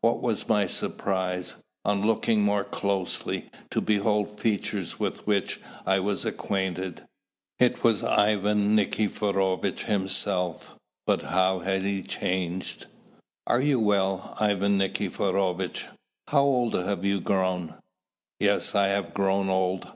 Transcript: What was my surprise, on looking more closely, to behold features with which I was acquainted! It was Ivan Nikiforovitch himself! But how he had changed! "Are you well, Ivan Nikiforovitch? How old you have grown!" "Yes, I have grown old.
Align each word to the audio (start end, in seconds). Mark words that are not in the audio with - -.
What 0.00 0.20
was 0.20 0.48
my 0.48 0.66
surprise, 0.66 1.54
on 1.84 2.04
looking 2.04 2.42
more 2.42 2.64
closely, 2.64 3.48
to 3.70 3.80
behold 3.80 4.40
features 4.40 4.98
with 4.98 5.24
which 5.24 5.60
I 5.86 6.00
was 6.00 6.24
acquainted! 6.24 7.02
It 7.60 7.84
was 7.84 8.02
Ivan 8.02 8.74
Nikiforovitch 8.74 9.84
himself! 9.84 10.74
But 11.06 11.20
how 11.22 11.60
he 11.60 11.98
had 11.98 12.08
changed! 12.08 12.86
"Are 13.46 13.60
you 13.60 13.78
well, 13.78 14.34
Ivan 14.40 14.78
Nikiforovitch? 14.78 15.86
How 16.26 16.42
old 16.42 16.74
you 16.74 16.80
have 16.80 17.04
grown!" 17.22 17.76
"Yes, 18.40 18.74
I 18.74 18.88
have 18.88 19.14
grown 19.14 19.48
old. 19.48 19.86